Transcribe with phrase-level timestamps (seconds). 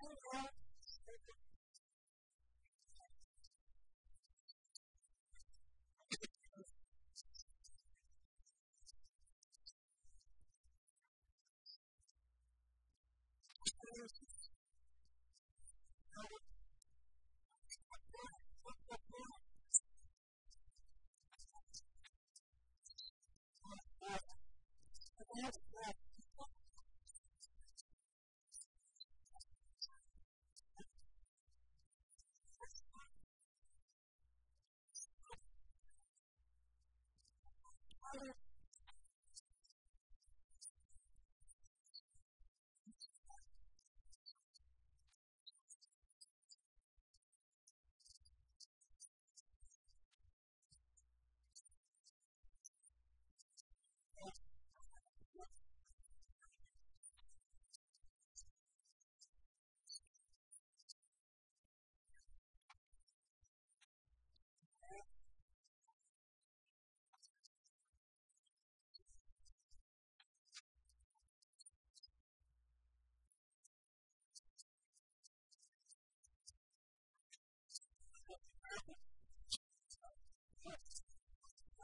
[0.00, 0.57] Thank you.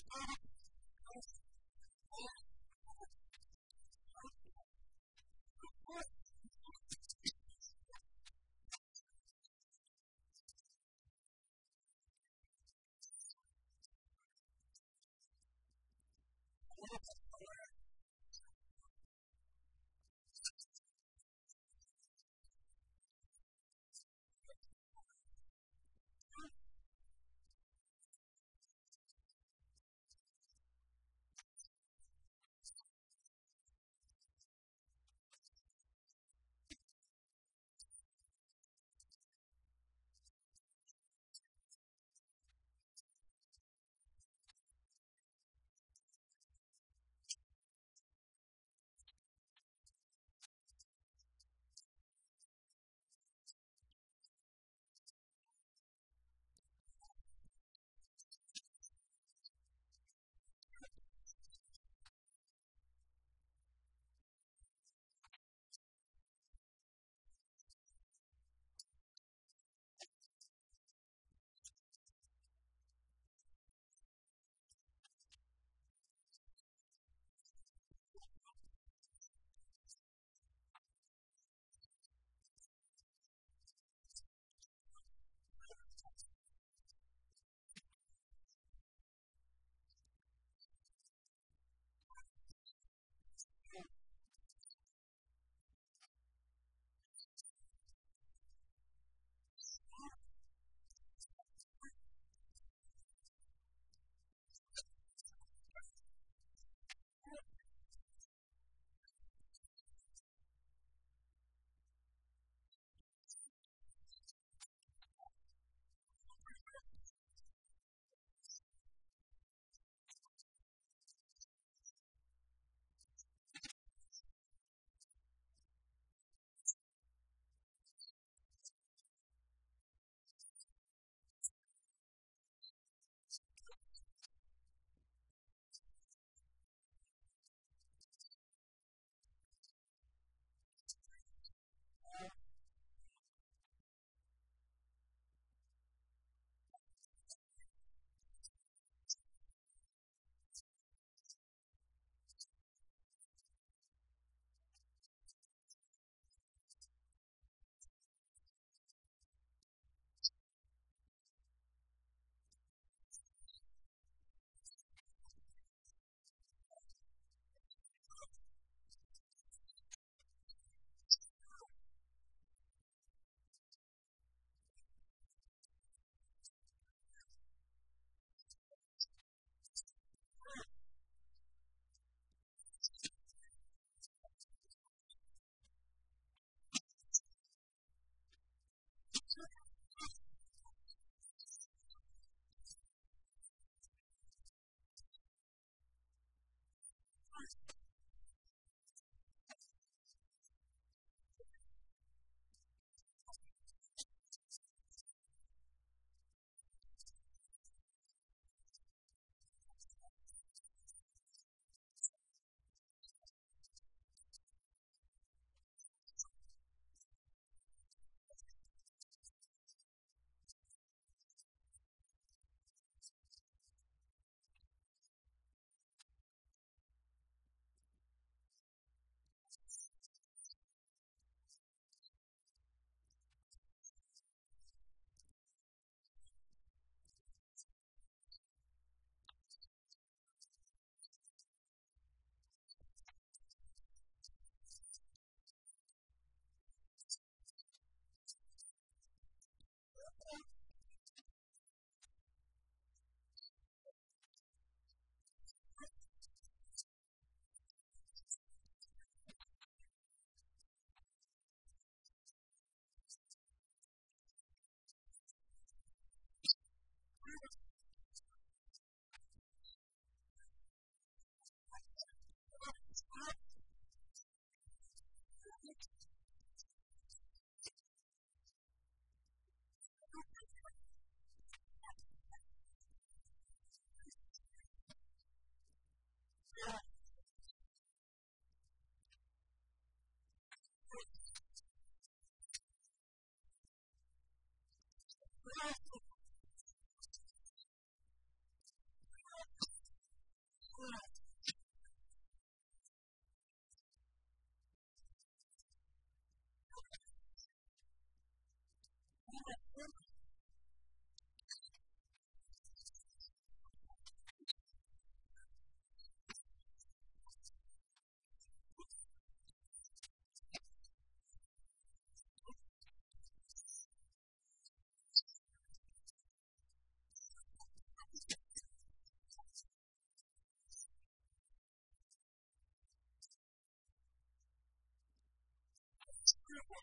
[0.00, 0.31] left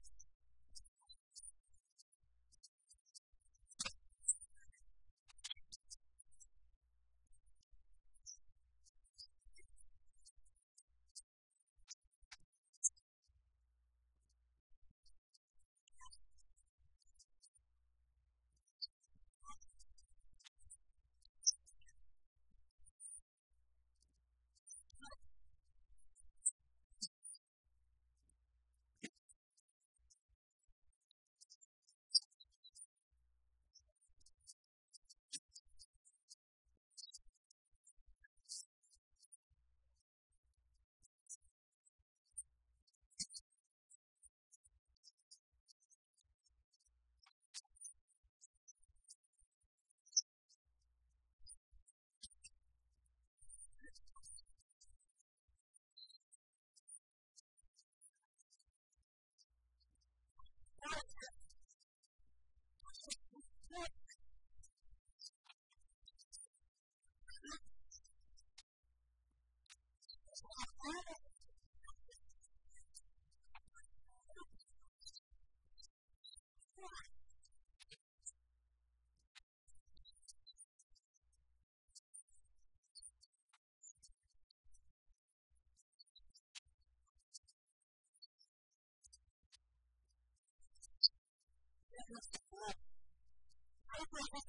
[0.01, 0.28] Thank you.
[92.09, 92.23] Thank
[94.33, 94.48] you.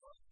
[0.00, 0.22] Christ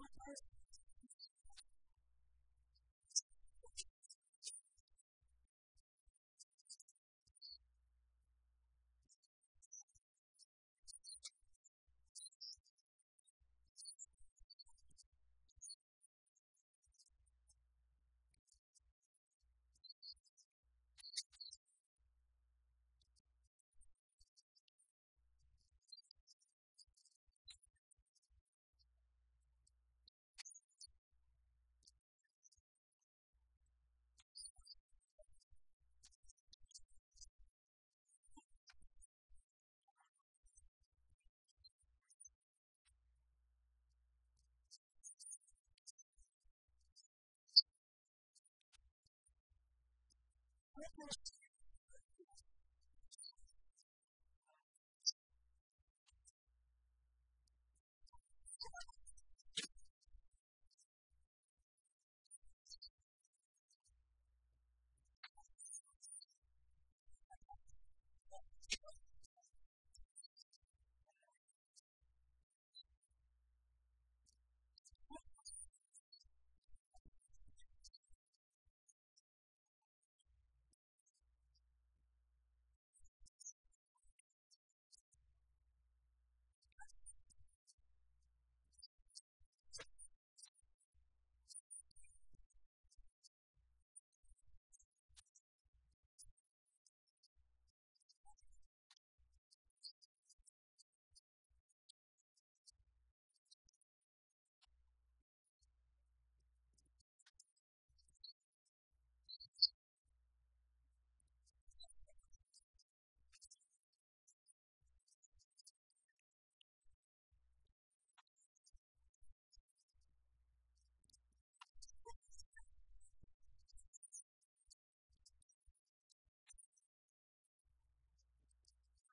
[0.00, 0.44] my first
[50.98, 51.37] first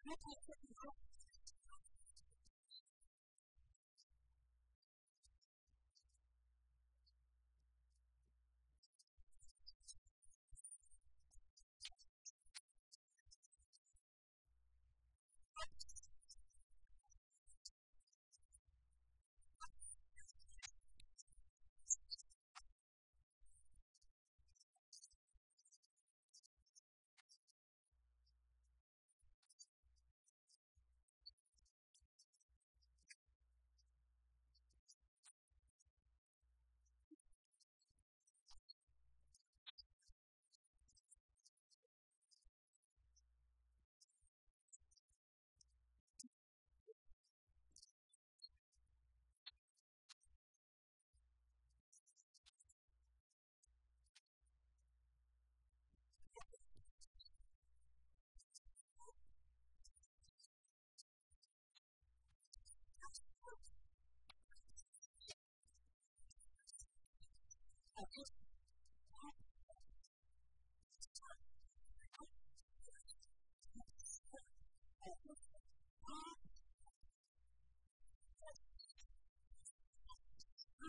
[0.05, 1.24] That's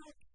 [0.05, 0.26] Thank you.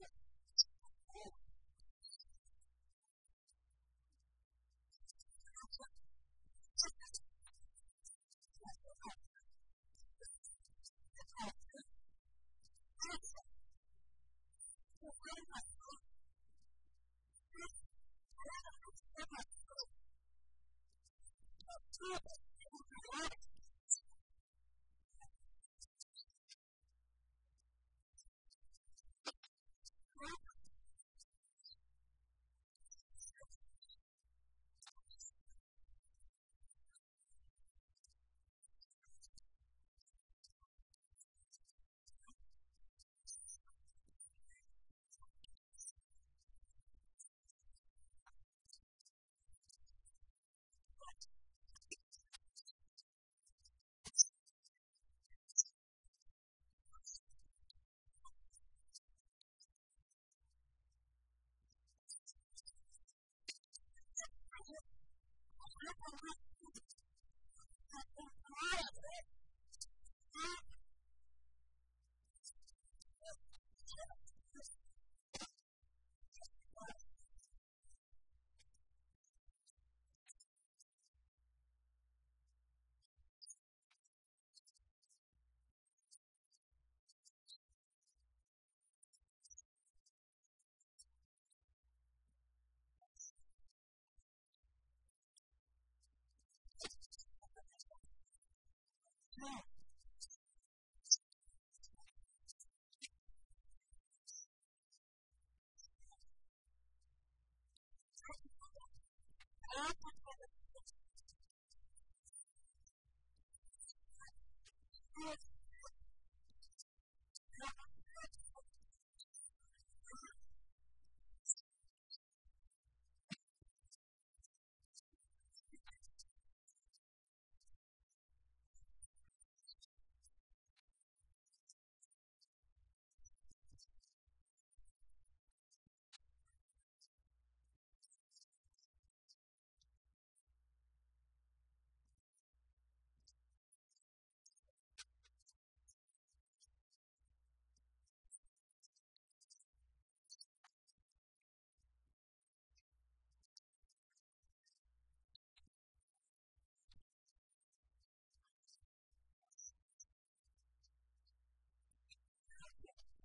[115.22, 115.51] Yes.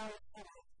[0.00, 0.73] all time.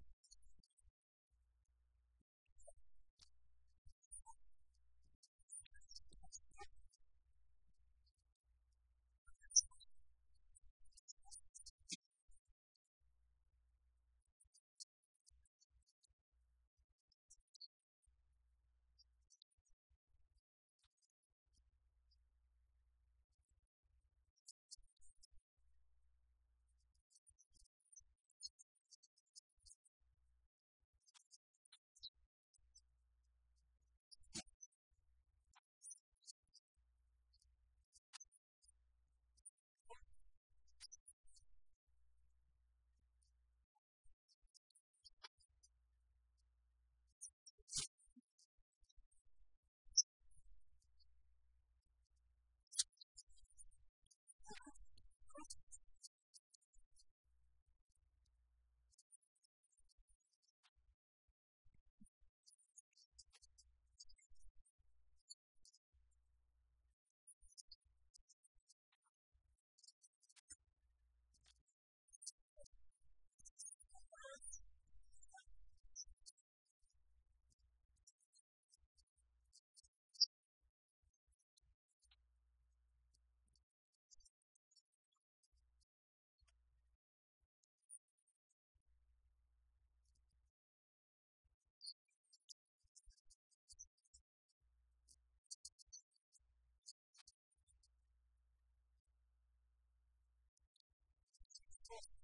[101.94, 102.23] cross